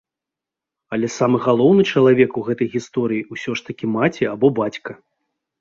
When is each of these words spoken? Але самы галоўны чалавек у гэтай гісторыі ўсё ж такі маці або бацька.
Але 0.95 1.09
самы 1.17 1.37
галоўны 1.47 1.83
чалавек 1.93 2.29
у 2.41 2.45
гэтай 2.47 2.67
гісторыі 2.79 3.27
ўсё 3.37 3.51
ж 3.61 3.69
такі 3.69 3.85
маці 3.99 4.23
або 4.33 4.47
бацька. 4.63 4.91